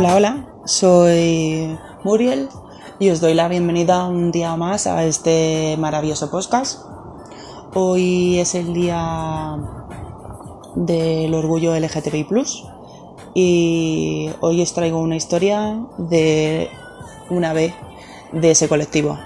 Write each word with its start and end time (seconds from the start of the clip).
Hola, 0.00 0.14
hola, 0.14 0.46
soy 0.64 1.76
Muriel 2.04 2.48
y 3.00 3.10
os 3.10 3.20
doy 3.20 3.34
la 3.34 3.48
bienvenida 3.48 4.06
un 4.06 4.30
día 4.30 4.54
más 4.54 4.86
a 4.86 5.04
este 5.04 5.74
maravilloso 5.76 6.30
podcast. 6.30 6.84
Hoy 7.74 8.38
es 8.38 8.54
el 8.54 8.74
día 8.74 9.56
del 10.76 11.34
orgullo 11.34 11.76
LGTBI 11.76 12.28
y 13.34 14.30
hoy 14.38 14.62
os 14.62 14.72
traigo 14.72 15.00
una 15.00 15.16
historia 15.16 15.84
de 15.98 16.70
una 17.28 17.52
B 17.52 17.74
de 18.30 18.52
ese 18.52 18.68
colectivo. 18.68 19.18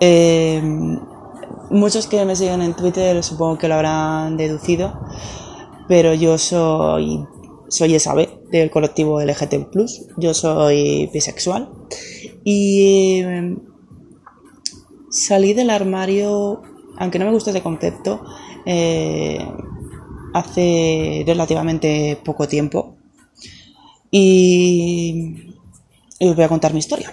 Eh, 0.00 0.62
muchos 1.70 2.06
que 2.06 2.24
me 2.24 2.36
siguen 2.36 2.62
en 2.62 2.74
Twitter 2.74 3.22
supongo 3.22 3.58
que 3.58 3.68
lo 3.68 3.74
habrán 3.74 4.36
deducido, 4.36 5.00
pero 5.88 6.14
yo 6.14 6.38
soy, 6.38 7.24
soy 7.68 7.94
esa 7.94 8.14
B 8.14 8.28
del 8.50 8.70
colectivo 8.70 9.20
LGT+, 9.20 9.68
yo 10.16 10.34
soy 10.34 11.10
bisexual. 11.12 11.70
Y 12.44 13.22
eh, 13.24 13.56
salí 15.10 15.52
del 15.54 15.70
armario, 15.70 16.62
aunque 16.98 17.18
no 17.18 17.24
me 17.24 17.32
guste 17.32 17.50
ese 17.50 17.62
concepto, 17.62 18.24
eh, 18.64 19.38
hace 20.34 21.24
relativamente 21.26 22.20
poco 22.24 22.46
tiempo. 22.46 22.96
Y 24.10 25.54
os 26.20 26.36
voy 26.36 26.44
a 26.44 26.48
contar 26.48 26.72
mi 26.72 26.78
historia. 26.78 27.12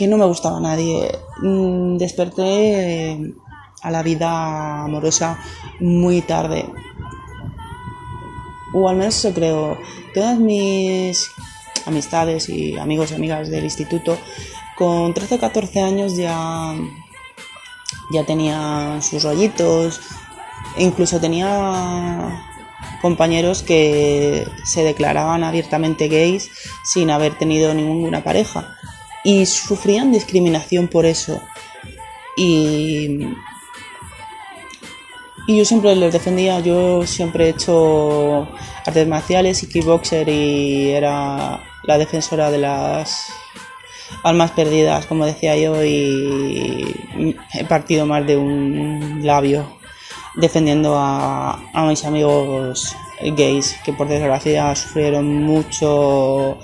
que 0.00 0.08
no 0.08 0.16
me 0.16 0.24
gustaba 0.24 0.58
nadie. 0.60 1.12
Mm, 1.42 1.98
desperté 1.98 2.42
eh, 2.42 3.34
a 3.82 3.90
la 3.90 4.02
vida 4.02 4.84
amorosa 4.84 5.38
muy 5.78 6.22
tarde. 6.22 6.64
O 8.72 8.88
al 8.88 8.96
menos 8.96 9.18
eso 9.18 9.34
creo. 9.34 9.76
Todas 10.14 10.38
mis 10.38 11.30
amistades 11.84 12.48
y 12.48 12.78
amigos 12.78 13.10
y 13.10 13.14
amigas 13.16 13.50
del 13.50 13.64
instituto 13.64 14.16
con 14.74 15.12
13 15.12 15.34
o 15.34 15.38
14 15.38 15.80
años 15.82 16.16
ya, 16.16 16.74
ya 18.10 18.24
tenían 18.24 19.02
sus 19.02 19.22
rollitos. 19.22 20.00
Incluso 20.78 21.20
tenía 21.20 22.42
compañeros 23.02 23.62
que 23.62 24.48
se 24.64 24.82
declaraban 24.82 25.44
abiertamente 25.44 26.08
gays 26.08 26.48
sin 26.84 27.10
haber 27.10 27.36
tenido 27.36 27.74
ninguna 27.74 28.24
pareja 28.24 28.78
y 29.24 29.46
sufrían 29.46 30.12
discriminación 30.12 30.88
por 30.88 31.06
eso. 31.06 31.40
Y, 32.36 33.20
y 35.46 35.56
yo 35.56 35.64
siempre 35.64 35.94
les 35.96 36.12
defendía, 36.12 36.60
yo 36.60 37.06
siempre 37.06 37.46
he 37.46 37.50
hecho 37.50 38.48
artes 38.86 39.06
marciales 39.06 39.62
y 39.62 39.68
kickboxer 39.68 40.28
y 40.28 40.90
era 40.90 41.62
la 41.84 41.98
defensora 41.98 42.50
de 42.50 42.58
las 42.58 43.26
almas 44.22 44.50
perdidas, 44.52 45.06
como 45.06 45.26
decía 45.26 45.56
yo, 45.56 45.84
y 45.84 46.96
he 47.54 47.64
partido 47.64 48.06
más 48.06 48.26
de 48.26 48.36
un 48.36 49.20
labio 49.22 49.78
defendiendo 50.36 50.96
a, 50.96 51.60
a 51.72 51.86
mis 51.86 52.04
amigos 52.04 52.94
gays 53.20 53.76
que 53.84 53.92
por 53.92 54.08
desgracia 54.08 54.74
sufrieron 54.74 55.42
mucho 55.42 56.58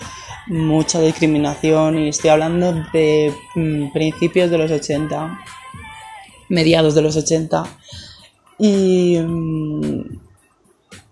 mucha 0.47 1.01
discriminación 1.01 1.99
y 1.99 2.09
estoy 2.09 2.31
hablando 2.31 2.73
de 2.93 3.35
mm, 3.55 3.93
principios 3.93 4.51
de 4.51 4.59
los 4.59 4.71
80, 4.71 5.41
mediados 6.49 6.95
de 6.95 7.03
los 7.03 7.17
80 7.17 7.65
y, 8.59 9.19
mm, 9.19 10.21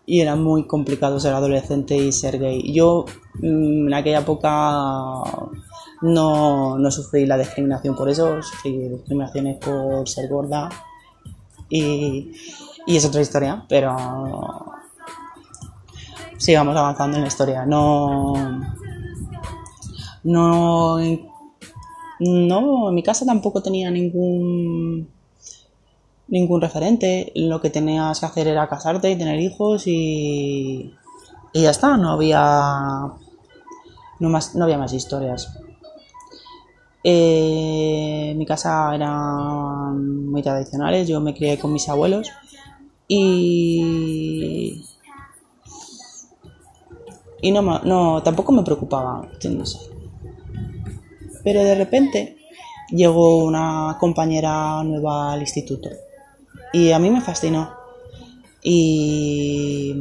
y 0.06 0.20
era 0.20 0.36
muy 0.36 0.66
complicado 0.66 1.18
ser 1.18 1.34
adolescente 1.34 1.96
y 1.96 2.12
ser 2.12 2.38
gay. 2.38 2.72
Yo 2.72 3.06
mm, 3.40 3.88
en 3.88 3.94
aquella 3.94 4.20
época 4.20 5.20
no, 6.02 6.78
no 6.78 6.90
sufrí 6.90 7.26
la 7.26 7.38
discriminación 7.38 7.96
por 7.96 8.08
eso, 8.08 8.40
sufrí 8.42 8.88
discriminaciones 8.88 9.58
por 9.58 10.08
ser 10.08 10.28
gorda 10.28 10.68
y, 11.68 12.32
y 12.86 12.96
es 12.96 13.04
otra 13.04 13.20
historia, 13.20 13.64
pero 13.68 13.96
sigamos 16.36 16.76
avanzando 16.76 17.16
en 17.16 17.22
la 17.22 17.28
historia. 17.28 17.66
No 17.66 18.34
no, 20.24 20.98
no, 22.20 22.88
en 22.88 22.94
mi 22.94 23.02
casa 23.02 23.26
tampoco 23.26 23.62
tenía 23.62 23.90
ningún 23.90 25.08
ningún 26.28 26.60
referente. 26.60 27.32
Lo 27.34 27.60
que 27.60 27.70
tenías 27.70 28.20
que 28.20 28.26
hacer 28.26 28.48
era 28.48 28.68
casarte 28.68 29.10
y 29.10 29.16
tener 29.18 29.38
hijos 29.40 29.86
y, 29.86 30.94
y 31.52 31.62
ya 31.62 31.70
está. 31.70 31.96
No 31.96 32.12
había 32.12 33.12
no, 34.20 34.28
más, 34.28 34.54
no 34.54 34.64
había 34.64 34.78
más 34.78 34.92
historias. 34.92 35.58
Eh, 37.02 38.32
mi 38.36 38.46
casa 38.46 38.94
eran 38.94 40.30
muy 40.30 40.42
tradicionales. 40.42 41.06
Yo 41.08 41.20
me 41.20 41.34
crié 41.34 41.58
con 41.58 41.72
mis 41.72 41.88
abuelos 41.88 42.30
y 43.06 44.82
y 47.42 47.52
no, 47.52 47.60
no 47.60 48.22
tampoco 48.22 48.52
me 48.52 48.62
preocupaba. 48.62 49.28
Pero 51.44 51.62
de 51.62 51.74
repente 51.76 52.36
llegó 52.90 53.44
una 53.44 53.96
compañera 54.00 54.82
nueva 54.82 55.32
al 55.32 55.40
instituto 55.40 55.90
y 56.74 56.90
a 56.90 56.98
mí 56.98 57.08
me 57.08 57.20
fascinó. 57.20 57.70
Y, 58.60 59.94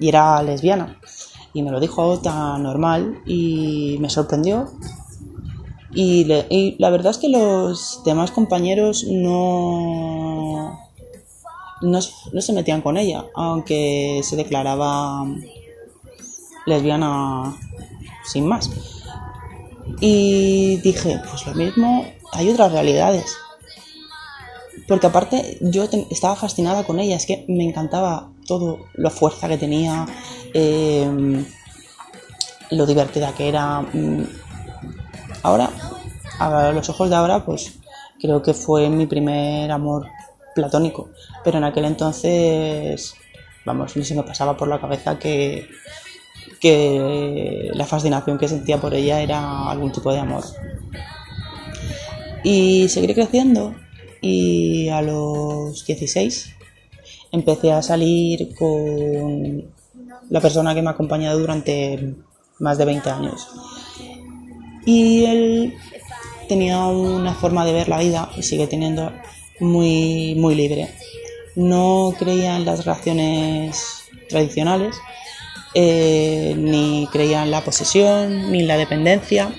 y 0.00 0.08
era 0.08 0.42
lesbiana. 0.42 0.98
Y 1.52 1.62
me 1.62 1.70
lo 1.70 1.78
dijo 1.78 2.18
tan 2.20 2.64
normal 2.64 3.22
y 3.24 3.96
me 4.00 4.10
sorprendió. 4.10 4.72
Y, 5.94 6.26
y, 6.50 6.74
la 6.80 6.90
verdad 6.90 7.12
es 7.12 7.18
que 7.18 7.28
los 7.28 8.02
demás 8.04 8.32
compañeros 8.32 9.06
no, 9.08 10.76
no, 11.82 12.00
no, 12.32 12.40
se 12.40 12.52
metían 12.52 12.82
con 12.82 12.96
ella, 12.96 13.26
aunque 13.36 14.20
se 14.24 14.34
declaraba 14.34 15.24
lesbiana 16.66 17.56
sin 18.24 18.48
más. 18.48 18.70
Y 20.00 20.76
dije, 20.78 21.20
pues 21.28 21.46
lo 21.46 21.54
mismo, 21.54 22.06
hay 22.32 22.50
otras 22.50 22.72
realidades. 22.72 23.36
Porque 24.88 25.06
aparte 25.06 25.58
yo 25.60 25.84
estaba 26.10 26.36
fascinada 26.36 26.84
con 26.84 27.00
ella, 27.00 27.16
es 27.16 27.26
que 27.26 27.44
me 27.48 27.64
encantaba 27.64 28.30
todo, 28.46 28.80
la 28.94 29.10
fuerza 29.10 29.48
que 29.48 29.56
tenía, 29.56 30.06
em, 30.52 31.44
lo 32.70 32.86
divertida 32.86 33.34
que 33.34 33.48
era. 33.48 33.80
Mm, 33.80 34.24
ahora, 35.42 35.70
a 36.38 36.72
los 36.72 36.88
ojos 36.90 37.08
de 37.08 37.16
ahora, 37.16 37.44
pues 37.44 37.78
creo 38.20 38.42
que 38.42 38.54
fue 38.54 38.90
mi 38.90 39.06
primer 39.06 39.70
amor 39.70 40.06
platónico. 40.54 41.10
Pero 41.42 41.58
en 41.58 41.64
aquel 41.64 41.86
entonces, 41.86 43.14
vamos, 43.64 43.96
ni 43.96 44.04
se 44.04 44.14
me 44.14 44.22
pasaba 44.22 44.56
por 44.56 44.68
la 44.68 44.80
cabeza 44.80 45.18
que, 45.18 45.68
que 46.60 47.70
la 47.74 47.86
fascinación 47.86 48.38
que 48.38 48.48
sentía 48.48 48.80
por 48.80 48.94
ella 48.94 49.20
era 49.20 49.70
algún 49.70 49.92
tipo 49.92 50.12
de 50.12 50.20
amor. 50.20 50.44
Y 52.42 52.88
seguiré 52.88 53.14
creciendo 53.14 53.74
y 54.20 54.88
a 54.88 55.02
los 55.02 55.86
16 55.86 56.50
empecé 57.32 57.72
a 57.72 57.82
salir 57.82 58.54
con 58.54 59.64
la 60.30 60.40
persona 60.40 60.74
que 60.74 60.82
me 60.82 60.88
ha 60.88 60.92
acompañado 60.92 61.38
durante 61.38 62.14
más 62.58 62.78
de 62.78 62.84
20 62.84 63.10
años. 63.10 63.48
Y 64.86 65.24
él 65.24 65.74
tenía 66.48 66.84
una 66.86 67.34
forma 67.34 67.64
de 67.64 67.72
ver 67.72 67.88
la 67.88 67.98
vida 67.98 68.30
y 68.36 68.42
sigue 68.42 68.66
teniendo 68.66 69.12
muy, 69.60 70.34
muy 70.36 70.54
libre. 70.54 70.90
No 71.56 72.14
creía 72.18 72.56
en 72.56 72.64
las 72.64 72.84
relaciones 72.84 74.04
tradicionales 74.28 74.96
eh, 75.74 76.54
ni 76.56 77.08
creía 77.10 77.42
en 77.42 77.50
la 77.50 77.64
posesión, 77.64 78.52
ni 78.52 78.62
la 78.62 78.76
dependencia, 78.76 79.52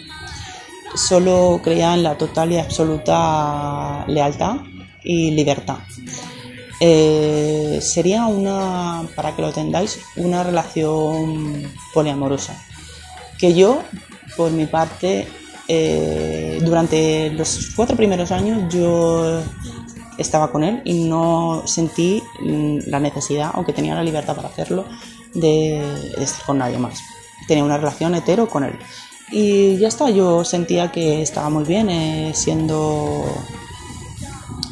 solo 0.95 1.59
creía 1.63 1.93
en 1.93 2.03
la 2.03 2.17
total 2.17 2.51
y 2.51 2.57
absoluta 2.57 4.05
lealtad 4.07 4.57
y 5.03 5.31
libertad. 5.31 5.79
Eh, 6.79 7.79
sería 7.81 8.25
una, 8.25 9.03
para 9.15 9.35
que 9.35 9.41
lo 9.41 9.49
entendáis, 9.49 9.99
una 10.15 10.43
relación 10.43 11.63
poliamorosa. 11.93 12.61
Que 13.37 13.53
yo, 13.53 13.81
por 14.37 14.51
mi 14.51 14.65
parte, 14.65 15.27
eh, 15.67 16.59
durante 16.61 17.31
los 17.31 17.71
cuatro 17.75 17.97
primeros 17.97 18.31
años 18.31 18.73
yo 18.73 19.41
estaba 20.17 20.51
con 20.51 20.63
él 20.63 20.81
y 20.85 21.05
no 21.05 21.63
sentí 21.65 22.23
la 22.41 22.99
necesidad, 22.99 23.51
aunque 23.53 23.73
tenía 23.73 23.95
la 23.95 24.03
libertad 24.03 24.35
para 24.35 24.47
hacerlo, 24.47 24.85
de, 25.35 25.81
estar 26.17 26.45
con 26.45 26.57
nadie 26.57 26.77
más. 26.77 26.99
Tenía 27.47 27.63
una 27.63 27.77
relación 27.77 28.15
hetero 28.15 28.47
con 28.47 28.63
él. 28.63 28.77
Y 29.31 29.77
ya 29.77 29.87
está, 29.87 30.09
yo 30.09 30.43
sentía 30.43 30.91
que 30.91 31.21
estaba 31.21 31.49
muy 31.49 31.63
bien 31.63 31.89
eh, 31.89 32.31
siendo 32.33 33.23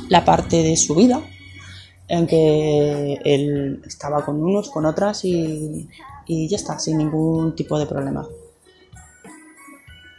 la 0.09 0.25
parte 0.25 0.63
de 0.63 0.75
su 0.77 0.95
vida, 0.95 1.21
en 2.07 2.27
que 2.27 3.19
él 3.23 3.81
estaba 3.85 4.25
con 4.25 4.43
unos, 4.43 4.69
con 4.69 4.85
otras 4.85 5.25
y, 5.25 5.87
y 6.27 6.47
ya 6.47 6.57
está, 6.57 6.79
sin 6.79 6.97
ningún 6.97 7.55
tipo 7.55 7.79
de 7.79 7.85
problema. 7.85 8.27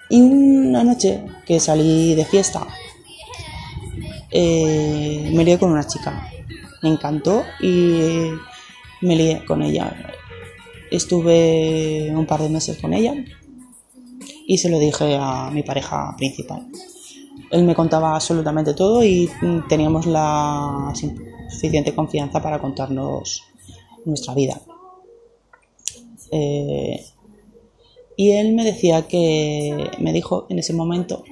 Y 0.09 0.21
una 0.21 0.85
noche 0.85 1.25
que 1.47 1.59
salí 1.59 2.15
de 2.15 2.25
fiesta, 2.25 2.67
eh, 4.31 5.31
me 5.33 5.45
lié 5.45 5.59
con 5.59 5.71
una 5.71 5.87
chica. 5.87 6.29
Me 6.83 6.91
encantó 6.91 7.45
y 7.61 8.31
me 9.01 9.17
lié 9.17 9.45
con 9.45 9.63
ella. 9.63 9.95
Estuve 10.95 12.13
un 12.15 12.25
par 12.25 12.41
de 12.41 12.49
meses 12.49 12.79
con 12.79 12.95
ella 12.95 13.15
y 14.47 14.59
se 14.59 14.69
lo 14.69 14.79
dije 14.79 15.17
a 15.21 15.51
mi 15.51 15.65
pareja 15.65 16.15
principal. 16.17 16.69
Él 17.51 17.65
me 17.65 17.75
contaba 17.75 18.15
absolutamente 18.15 18.75
todo 18.75 19.03
y 19.03 19.29
teníamos 19.69 20.07
la 20.07 20.93
suficiente 21.51 21.97
confianza 21.97 22.41
para 22.41 22.61
contarnos 22.61 23.43
nuestra 24.05 24.35
vida. 24.35 24.61
Eh, 26.31 27.05
y 28.17 28.31
él 28.31 28.55
me 28.55 28.65
decía 28.65 29.09
que, 29.09 29.91
me 29.99 30.13
dijo 30.13 30.47
en 30.49 30.61
ese 30.61 30.75
momento 30.75 31.25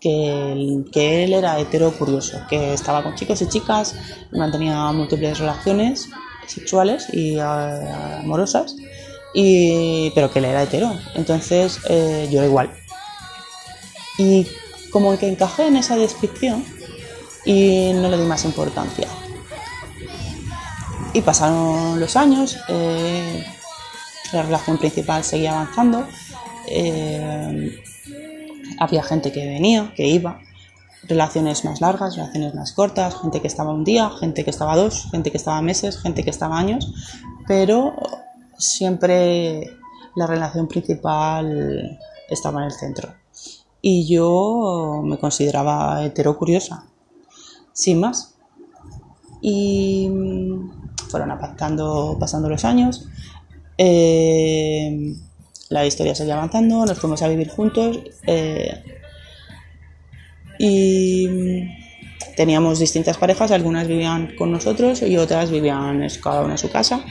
que 0.00 0.82
que 0.92 1.22
él 1.22 1.34
era 1.34 1.60
hetero 1.60 1.92
curioso, 1.96 2.38
que 2.50 2.72
estaba 2.74 3.04
con 3.04 3.14
chicos 3.14 3.42
y 3.42 3.48
chicas, 3.48 3.94
mantenía 4.32 4.90
múltiples 4.90 5.38
relaciones 5.38 6.08
sexuales 6.48 7.06
y 7.12 7.38
eh, 7.38 7.42
amorosas, 7.42 8.76
y, 9.34 10.10
pero 10.14 10.30
que 10.30 10.40
él 10.40 10.46
era 10.46 10.62
hetero. 10.62 10.92
Entonces 11.14 11.80
eh, 11.88 12.28
yo 12.30 12.38
era 12.38 12.46
igual. 12.46 12.70
Y 14.18 14.46
como 14.90 15.16
que 15.18 15.28
encajé 15.28 15.66
en 15.66 15.76
esa 15.76 15.96
descripción 15.96 16.64
y 17.44 17.92
no 17.94 18.08
le 18.08 18.18
di 18.18 18.24
más 18.24 18.44
importancia. 18.44 19.08
Y 21.12 21.22
pasaron 21.22 21.98
los 21.98 22.16
años, 22.16 22.58
eh, 22.68 23.44
la 24.32 24.42
relación 24.42 24.78
principal 24.78 25.24
seguía 25.24 25.52
avanzando. 25.52 26.06
Eh, 26.66 27.82
había 28.78 29.02
gente 29.02 29.32
que 29.32 29.46
venía, 29.46 29.92
que 29.96 30.06
iba, 30.06 30.40
relaciones 31.08 31.64
más 31.64 31.80
largas, 31.80 32.16
relaciones 32.16 32.54
más 32.54 32.72
cortas, 32.72 33.16
gente 33.20 33.40
que 33.40 33.48
estaba 33.48 33.72
un 33.72 33.84
día, 33.84 34.10
gente 34.20 34.44
que 34.44 34.50
estaba 34.50 34.76
dos, 34.76 35.08
gente 35.10 35.30
que 35.30 35.38
estaba 35.38 35.62
meses, 35.62 35.98
gente 35.98 36.22
que 36.22 36.30
estaba 36.30 36.58
años, 36.58 36.92
pero 37.46 37.94
siempre 38.58 39.76
la 40.14 40.26
relación 40.26 40.68
principal 40.68 41.98
estaba 42.28 42.60
en 42.60 42.66
el 42.66 42.72
centro. 42.72 43.14
Y 43.80 44.06
yo 44.06 45.02
me 45.04 45.18
consideraba 45.18 46.04
hetero 46.04 46.36
curiosa, 46.36 46.84
sin 47.72 48.00
más. 48.00 48.34
Y 49.40 50.10
fueron 51.08 51.38
pasando, 51.38 52.16
pasando 52.18 52.48
los 52.48 52.64
años, 52.64 53.06
eh, 53.78 55.14
la 55.68 55.86
historia 55.86 56.14
seguía 56.14 56.34
avanzando, 56.34 56.84
nos 56.84 56.98
fuimos 56.98 57.22
a 57.22 57.28
vivir 57.28 57.48
juntos 57.48 57.98
eh, 58.26 58.97
y 60.58 61.68
teníamos 62.36 62.78
distintas 62.78 63.16
parejas, 63.16 63.50
algunas 63.50 63.86
vivían 63.86 64.34
con 64.36 64.50
nosotros 64.52 65.02
y 65.02 65.16
otras 65.16 65.50
vivían 65.50 66.06
cada 66.22 66.42
una 66.42 66.52
en 66.52 66.58
su 66.58 66.70
casa. 66.70 67.04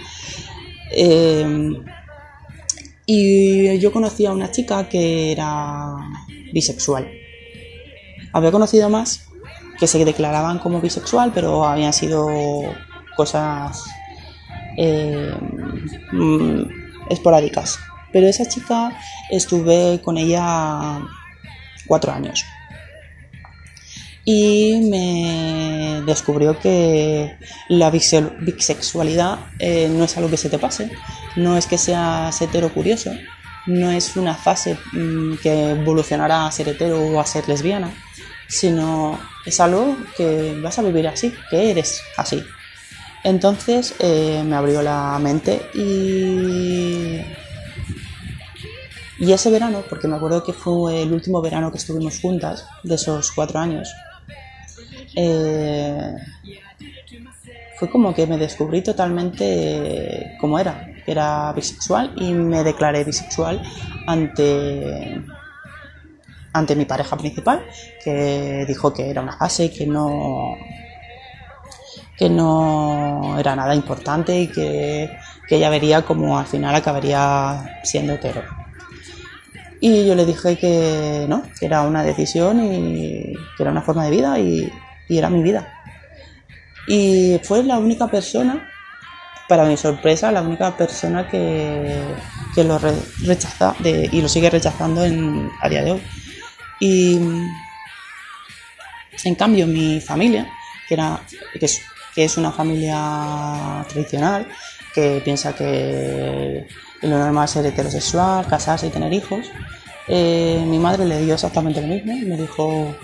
Eh, 0.91 1.73
y 3.05 3.79
yo 3.79 3.91
conocí 3.91 4.25
a 4.25 4.31
una 4.31 4.51
chica 4.51 4.89
que 4.89 5.31
era 5.31 5.95
bisexual. 6.51 7.09
Había 8.33 8.51
conocido 8.51 8.89
más 8.89 9.27
que 9.79 9.87
se 9.87 10.03
declaraban 10.03 10.59
como 10.59 10.81
bisexual, 10.81 11.31
pero 11.33 11.63
habían 11.63 11.93
sido 11.93 12.27
cosas 13.15 13.85
eh, 14.75 15.31
mm, 16.11 16.63
esporádicas. 17.09 17.79
Pero 18.11 18.27
esa 18.27 18.45
chica 18.45 18.97
estuve 19.29 20.01
con 20.03 20.17
ella 20.17 20.99
cuatro 21.87 22.11
años. 22.11 22.43
Y 24.29 24.81
me 24.89 26.01
descubrió 26.05 26.59
que 26.59 27.37
la 27.69 27.89
bisexualidad 27.89 29.39
eh, 29.57 29.87
no 29.89 30.03
es 30.03 30.17
algo 30.17 30.29
que 30.29 30.35
se 30.35 30.49
te 30.49 30.59
pase, 30.59 30.91
no 31.37 31.55
es 31.55 31.65
que 31.65 31.77
seas 31.77 32.41
hetero 32.41 32.73
curioso, 32.73 33.09
no 33.67 33.89
es 33.89 34.17
una 34.17 34.35
fase 34.35 34.77
mm, 34.91 35.35
que 35.35 35.71
evolucionará 35.71 36.45
a 36.45 36.51
ser 36.51 36.67
hetero 36.67 37.01
o 37.01 37.21
a 37.21 37.25
ser 37.25 37.47
lesbiana, 37.47 37.89
sino 38.49 39.17
es 39.45 39.61
algo 39.61 39.95
que 40.17 40.59
vas 40.61 40.77
a 40.77 40.81
vivir 40.81 41.07
así, 41.07 41.33
que 41.49 41.71
eres 41.71 42.01
así. 42.17 42.43
Entonces 43.23 43.95
eh, 43.99 44.43
me 44.45 44.57
abrió 44.57 44.81
la 44.81 45.17
mente 45.19 45.69
y, 45.73 47.21
y 49.19 49.31
ese 49.31 49.49
verano, 49.49 49.85
porque 49.89 50.09
me 50.09 50.17
acuerdo 50.17 50.43
que 50.43 50.51
fue 50.51 51.03
el 51.03 51.13
último 51.13 51.41
verano 51.41 51.71
que 51.71 51.77
estuvimos 51.77 52.19
juntas, 52.19 52.65
de 52.83 52.95
esos 52.95 53.31
cuatro 53.31 53.59
años, 53.59 53.89
eh, 55.19 56.15
fue 57.75 57.89
como 57.89 58.13
que 58.13 58.27
me 58.27 58.37
descubrí 58.37 58.83
totalmente 58.83 60.35
como 60.39 60.59
era, 60.59 60.87
que 61.03 61.11
era 61.11 61.51
bisexual 61.53 62.13
y 62.17 62.33
me 62.33 62.63
declaré 62.63 63.03
bisexual 63.03 63.63
ante 64.05 65.23
ante 66.53 66.75
mi 66.75 66.85
pareja 66.85 67.17
principal, 67.17 67.65
que 68.03 68.65
dijo 68.67 68.93
que 68.93 69.09
era 69.09 69.21
una 69.21 69.37
fase 69.37 69.65
y 69.65 69.69
que 69.69 69.87
no 69.87 70.55
que 72.15 72.29
no 72.29 73.37
era 73.39 73.55
nada 73.55 73.73
importante 73.73 74.39
y 74.39 74.47
que, 74.47 75.09
ella 75.49 75.69
vería 75.69 76.01
como 76.01 76.37
al 76.37 76.45
final 76.45 76.75
acabaría 76.75 77.79
siendo 77.83 78.13
hetero. 78.13 78.43
Y 79.79 80.05
yo 80.05 80.13
le 80.13 80.25
dije 80.25 80.57
que 80.57 81.25
no, 81.29 81.43
que 81.57 81.65
era 81.65 81.83
una 81.83 82.03
decisión 82.03 82.61
y 82.61 83.33
que 83.55 83.63
era 83.63 83.71
una 83.71 83.81
forma 83.81 84.03
de 84.03 84.11
vida 84.11 84.37
y, 84.39 84.69
era 85.09 85.29
mi 85.29 85.43
vida. 85.43 85.71
Y 86.87 87.39
fue 87.43 87.63
la 87.63 87.77
única 87.77 88.07
persona, 88.07 88.69
para 89.47 89.65
mi 89.65 89.77
sorpresa, 89.77 90.31
la 90.31 90.41
única 90.41 90.75
persona 90.75 91.27
que, 91.27 92.01
que 92.55 92.63
lo 92.63 92.79
rechaza 92.79 93.75
y 93.83 94.21
lo 94.21 94.27
sigue 94.27 94.49
rechazando 94.49 95.05
en, 95.05 95.49
a 95.61 95.69
día 95.69 95.83
de 95.83 95.91
hoy. 95.91 96.01
Y 96.79 97.19
en 99.23 99.35
cambio 99.35 99.67
mi 99.67 100.01
familia, 100.01 100.51
que, 100.87 100.93
era, 100.93 101.21
que 101.59 101.65
es 101.65 101.81
que 102.17 102.23
es 102.23 102.35
una 102.35 102.51
familia 102.51 103.85
tradicional, 103.87 104.47
que 104.91 105.21
piensa 105.23 105.53
que 105.53 106.67
lo 107.03 107.15
normal 107.19 107.45
es 107.45 107.51
ser 107.51 107.67
heterosexual, 107.67 108.47
casarse 108.47 108.87
y 108.87 108.89
tener 108.89 109.13
hijos. 109.13 109.45
Eh, 110.07 110.63
mi 110.65 110.79
madre 110.79 111.05
le 111.05 111.21
dio 111.21 111.35
exactamente 111.35 111.79
lo 111.79 111.87
mismo, 111.87 112.13
me 112.25 112.35
dijo, 112.35 112.95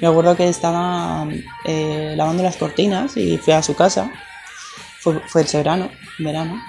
me 0.00 0.08
acuerdo 0.08 0.36
que 0.36 0.48
estaba 0.48 1.26
eh, 1.64 2.14
lavando 2.16 2.42
las 2.42 2.56
cortinas 2.56 3.16
y 3.16 3.38
fui 3.38 3.52
a 3.52 3.62
su 3.62 3.74
casa, 3.74 4.10
fue, 5.00 5.20
fue 5.26 5.42
ese 5.42 5.58
verano, 5.58 5.90
verano, 6.18 6.60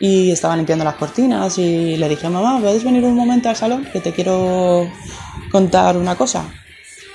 y 0.00 0.30
estaba 0.30 0.56
limpiando 0.56 0.84
las 0.84 0.94
cortinas 0.94 1.58
y 1.58 1.96
le 1.96 2.08
dije, 2.08 2.28
mamá, 2.28 2.60
¿puedes 2.60 2.84
venir 2.84 3.04
un 3.04 3.16
momento 3.16 3.48
al 3.48 3.56
salón? 3.56 3.86
Que 3.92 4.00
te 4.00 4.12
quiero 4.12 4.90
contar 5.50 5.96
una 5.96 6.16
cosa. 6.16 6.44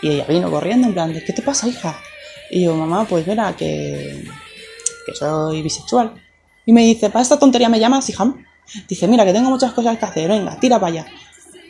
Y 0.01 0.09
ella 0.09 0.25
vino 0.27 0.51
corriendo 0.51 0.87
en 0.87 0.93
plan, 0.93 1.13
¿qué 1.13 1.33
te 1.33 1.41
pasa, 1.41 1.67
hija? 1.67 1.97
Y 2.51 2.65
yo, 2.65 2.75
mamá, 2.75 3.05
pues 3.05 3.25
verá 3.25 3.55
que, 3.55 4.25
que 5.05 5.15
soy 5.15 5.61
bisexual. 5.61 6.13
Y 6.65 6.73
me 6.73 6.81
dice, 6.81 7.09
¿para 7.09 7.23
esta 7.23 7.39
tontería 7.39 7.69
me 7.69 7.79
llamas, 7.79 8.09
hija? 8.09 8.33
Dice, 8.87 9.07
mira, 9.07 9.25
que 9.25 9.33
tengo 9.33 9.49
muchas 9.49 9.71
cosas 9.71 9.97
que 9.97 10.05
hacer, 10.05 10.29
venga, 10.29 10.59
tira 10.59 10.79
para 10.79 10.91
allá. 10.91 11.05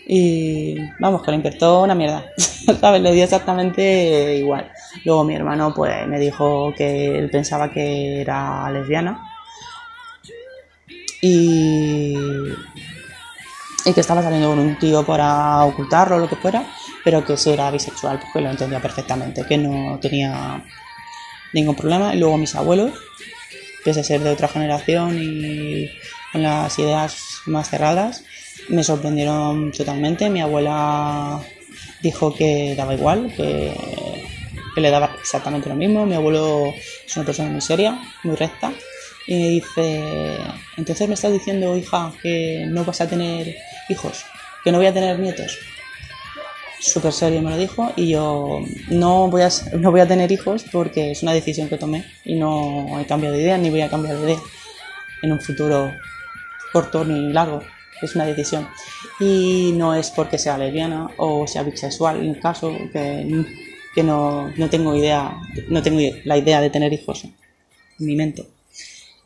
Y 0.06 0.78
vamos, 1.00 1.24
que 1.24 1.32
le 1.32 1.38
importó 1.38 1.82
una 1.82 1.96
mierda. 1.96 2.26
¿Sabes? 2.82 3.02
Le 3.02 3.14
dio 3.14 3.24
exactamente 3.24 4.36
igual. 4.38 4.72
Luego 5.06 5.24
mi 5.24 5.36
hermano, 5.36 5.74
pues, 5.74 6.08
me 6.08 6.20
dijo 6.20 6.74
que 6.76 7.18
él 7.18 7.30
pensaba 7.30 7.72
que 7.72 8.22
era 8.22 8.70
lesbiana. 8.72 9.22
y, 11.22 12.16
y 13.86 13.94
que 13.94 14.02
estaba 14.02 14.22
saliendo 14.22 14.50
con 14.50 14.60
un 14.60 14.78
tío 14.78 15.06
para 15.06 15.64
ocultarlo 15.64 16.18
o 16.18 16.20
lo 16.20 16.30
que 16.30 16.36
fuera, 16.36 16.66
pero 17.04 17.24
que 17.26 17.38
sí 17.38 17.52
era 17.52 17.72
bisexual, 17.72 18.20
porque 18.20 18.42
lo 18.42 18.50
entendía 18.50 18.82
perfectamente, 18.82 19.46
que 19.46 19.58
no 19.58 20.00
tenía 20.00 20.64
ningún 21.54 21.76
problema. 21.76 22.14
Y 22.14 22.20
luego 22.20 22.38
mis 22.38 22.56
abuelos, 22.56 22.92
pese 23.84 24.02
a 24.02 24.04
ser 24.04 24.22
de 24.22 24.32
otra 24.32 24.48
generación 24.48 25.18
y 25.18 25.90
con 26.32 26.44
las 26.44 26.78
ideas 26.80 27.42
más 27.46 27.70
cerradas, 27.70 28.24
me 28.70 28.84
sorprendieron 28.84 29.72
totalmente. 29.72 30.30
Mi 30.30 30.42
abuela 30.42 31.42
dijo 32.02 32.34
que 32.34 32.76
daba 32.76 32.94
igual, 32.94 33.34
que, 33.36 33.74
le 34.76 34.90
daba 34.90 35.16
exactamente 35.20 35.70
lo 35.70 35.76
mismo. 35.76 36.06
Mi 36.06 36.16
abuelo 36.16 36.74
es 37.06 37.16
una 37.16 37.26
persona 37.26 37.50
muy 37.50 37.62
seria, 37.62 38.00
muy 38.24 38.36
recta, 38.36 38.74
y 39.28 39.36
me 39.36 39.50
dice, 39.50 40.38
entonces 40.78 41.08
me 41.08 41.14
estás 41.14 41.32
diciendo, 41.32 41.78
hija, 41.78 42.12
que 42.22 42.66
no 42.68 42.84
vas 42.84 43.02
a 43.02 43.08
tener 43.08 43.56
hijos, 43.90 44.26
que 44.64 44.72
no 44.72 44.80
voy 44.80 44.88
a 44.88 44.94
tener 44.94 45.20
nietos. 45.20 45.58
Súper 46.80 47.14
serio 47.14 47.42
me 47.42 47.50
lo 47.50 47.58
dijo 47.58 47.94
y 47.96 48.10
yo 48.10 48.60
no 48.90 49.30
voy, 49.30 49.44
a, 49.44 49.50
no 49.80 49.92
voy 49.92 50.02
a 50.02 50.08
tener 50.08 50.30
hijos 50.34 50.66
porque 50.70 51.12
es 51.12 51.24
una 51.24 51.32
decisión 51.32 51.70
que 51.70 51.78
tomé 51.78 52.04
y 52.26 52.36
no 52.36 53.00
he 53.00 53.06
cambiado 53.06 53.38
de 53.38 53.42
idea 53.42 53.58
ni 53.58 53.70
voy 53.70 53.80
a 53.80 53.90
cambiar 53.90 54.18
de 54.18 54.26
idea 54.26 54.40
en 55.22 55.32
un 55.32 55.40
futuro 55.40 55.94
corto 56.74 57.06
ni 57.06 57.32
largo. 57.32 57.64
Es 58.04 58.16
una 58.16 58.26
decisión. 58.26 58.68
Y 59.20 59.72
no 59.76 59.96
es 59.96 60.12
porque 60.12 60.38
sea 60.38 60.58
lesbiana 60.58 61.10
o 61.18 61.48
sea 61.48 61.64
bisexual, 61.64 62.22
en 62.22 62.30
el 62.30 62.40
caso 62.40 62.72
que, 62.92 63.46
que 63.96 64.04
no, 64.04 64.50
no 64.58 64.70
tengo 64.70 64.96
idea, 64.96 65.40
no 65.70 65.82
tengo 65.82 66.00
la 66.26 66.38
idea 66.38 66.60
de 66.62 66.70
tener 66.70 66.92
hijos 66.92 67.24
en 67.24 67.36
mi 68.00 68.16
mente. 68.16 68.48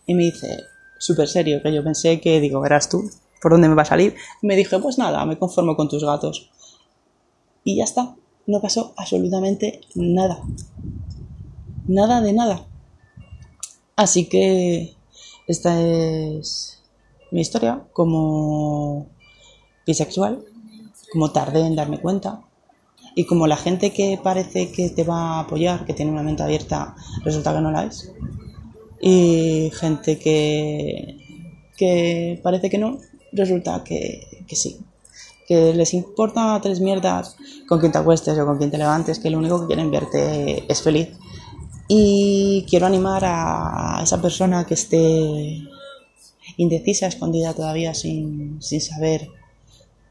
Y 0.05 0.13
me 0.13 0.23
dice, 0.23 0.63
súper 0.99 1.27
serio, 1.27 1.61
que 1.61 1.73
yo 1.73 1.83
pensé 1.83 2.21
que, 2.21 2.39
digo, 2.39 2.61
verás 2.61 2.87
tú, 2.87 3.09
¿por 3.41 3.51
dónde 3.51 3.67
me 3.67 3.75
va 3.75 3.81
a 3.81 3.85
salir? 3.85 4.15
Me 4.41 4.55
dije, 4.55 4.77
pues 4.79 4.97
nada, 4.97 5.25
me 5.25 5.37
conformo 5.37 5.75
con 5.75 5.89
tus 5.89 6.03
gatos. 6.03 6.49
Y 7.63 7.77
ya 7.77 7.83
está, 7.83 8.15
no 8.45 8.61
pasó 8.61 8.93
absolutamente 8.95 9.81
nada. 9.95 10.41
Nada 11.87 12.21
de 12.21 12.33
nada. 12.33 12.65
Así 13.95 14.29
que 14.29 14.95
esta 15.47 15.81
es 15.81 16.76
mi 17.31 17.41
historia 17.41 17.83
como 17.93 19.07
bisexual, 19.85 20.43
como 21.11 21.31
tardé 21.31 21.65
en 21.65 21.75
darme 21.75 21.99
cuenta 21.99 22.41
y 23.15 23.25
como 23.25 23.47
la 23.47 23.57
gente 23.57 23.91
que 23.91 24.19
parece 24.21 24.71
que 24.71 24.89
te 24.89 25.03
va 25.03 25.37
a 25.37 25.39
apoyar, 25.41 25.85
que 25.85 25.93
tiene 25.93 26.11
una 26.11 26.23
mente 26.23 26.43
abierta, 26.43 26.95
resulta 27.23 27.53
que 27.53 27.61
no 27.61 27.71
la 27.71 27.85
es 27.85 28.11
y 29.01 29.71
gente 29.73 30.19
que, 30.19 31.17
que 31.75 32.39
parece 32.43 32.69
que 32.69 32.77
no, 32.77 32.97
resulta 33.31 33.83
que, 33.83 34.43
que 34.47 34.55
sí. 34.55 34.79
Que 35.47 35.73
les 35.73 35.93
importa 35.93 36.59
tres 36.61 36.81
mierdas 36.81 37.37
con 37.67 37.79
quien 37.79 37.91
te 37.91 37.97
acuestes 37.97 38.37
o 38.37 38.45
con 38.45 38.57
quien 38.57 38.69
te 38.69 38.77
levantes, 38.77 39.19
que 39.19 39.29
lo 39.29 39.37
único 39.37 39.61
que 39.61 39.67
quieren 39.67 39.91
verte 39.91 40.71
es 40.71 40.81
feliz. 40.81 41.09
Y 41.87 42.65
quiero 42.69 42.85
animar 42.85 43.23
a 43.25 44.01
esa 44.03 44.21
persona 44.21 44.65
que 44.65 44.73
esté 44.73 45.63
indecisa, 46.57 47.07
escondida 47.07 47.53
todavía 47.53 47.93
sin, 47.93 48.61
sin 48.61 48.81
saber 48.81 49.29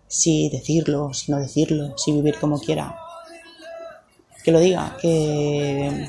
si 0.09 0.49
decirlo, 0.49 1.13
si 1.13 1.33
no 1.33 1.39
decirlo, 1.39 1.97
si 1.99 2.13
vivir 2.13 2.37
como 2.41 2.59
quiera. 2.59 2.97
Que 4.45 4.53
lo 4.53 4.61
diga, 4.61 4.97
que 5.01 6.09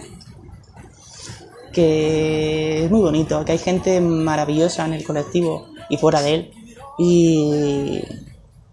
que 1.77 2.86
es 2.86 2.89
muy 2.89 3.01
bonito, 3.01 3.46
que 3.46 3.51
hay 3.51 3.60
gente 3.60 4.01
maravillosa 4.01 4.84
en 4.88 4.94
el 4.94 5.03
colectivo 5.03 5.67
y 5.89 5.98
fuera 5.98 6.24
de 6.24 6.34
él. 6.34 6.51
Y, 6.98 8.01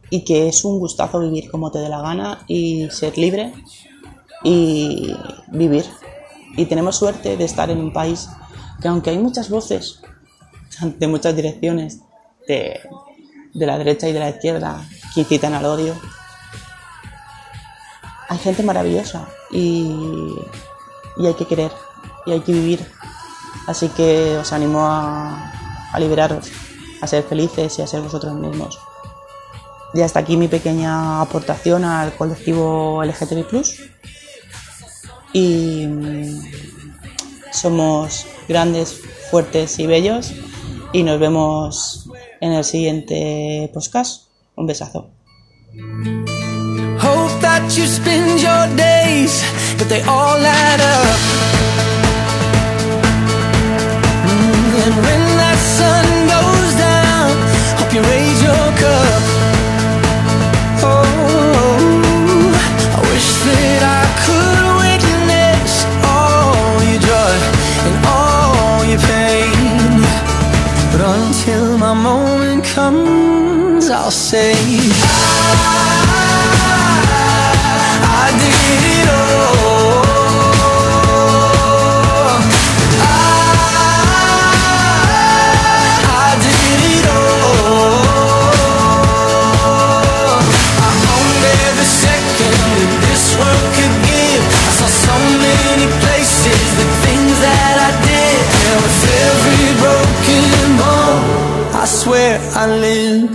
y 0.09 0.25
que 0.25 0.49
es 0.49 0.65
un 0.65 0.79
gustazo 0.79 1.21
vivir 1.21 1.51
como 1.51 1.71
te 1.71 1.81
dé 1.81 1.91
la 1.91 2.01
gana 2.01 2.47
y 2.49 2.89
ser 2.89 3.19
libre 3.19 3.53
y 4.43 5.15
vivir. 5.49 5.85
Y 6.57 6.65
tenemos 6.65 6.97
suerte 6.97 7.37
de 7.37 7.45
estar 7.45 7.69
en 7.69 7.79
un 7.79 7.93
país 7.93 8.27
que 8.81 8.89
aunque 8.89 9.11
hay 9.11 9.19
muchas 9.19 9.51
voces 9.51 10.01
de 10.81 11.07
muchas 11.07 11.35
direcciones, 11.37 12.01
de, 12.47 12.81
de 13.53 13.67
la 13.67 13.79
derecha 13.79 14.09
y 14.09 14.13
de 14.13 14.21
la 14.21 14.31
izquierda, 14.31 14.85
que 15.15 15.21
incitan 15.21 15.55
al 15.55 15.65
odio, 15.65 15.95
hay 18.29 18.39
gente 18.39 18.63
maravillosa 18.63 19.29
y, 19.51 20.35
y 21.17 21.27
hay 21.27 21.35
que 21.35 21.47
querer 21.47 21.71
y 22.27 22.33
hay 22.33 22.41
que 22.41 22.53
vivir. 22.53 22.87
Así 23.67 23.89
que 23.89 24.37
os 24.37 24.53
animo 24.53 24.85
a, 24.85 25.53
a 25.93 26.01
liberaros, 26.01 26.51
a 27.01 27.07
ser 27.07 27.23
felices 27.25 27.79
y 27.79 27.83
a 27.83 27.87
ser 27.87 28.01
vosotros 28.01 28.35
mismos. 28.35 28.79
Y 29.95 30.01
hasta 30.01 30.19
aquí 30.19 30.37
mi 30.37 30.49
pequeña 30.49 31.21
aportación 31.21 31.85
al 31.85 32.15
colectivo 32.17 33.03
LGTB. 33.05 33.65
Y 35.33 35.87
mm, 35.87 36.43
somos 37.53 38.27
grandes, 38.49 39.01
fuertes 39.31 39.79
y 39.79 39.87
bellos. 39.87 40.33
Y 40.95 41.03
nos 41.03 41.19
vemos 41.19 42.09
en 42.41 42.53
el 42.53 42.63
siguiente 42.63 43.69
podcast. 43.75 44.29
Un 44.55 44.69
besazo. 44.69 45.11
You. 50.17 51.54
say 74.35 74.74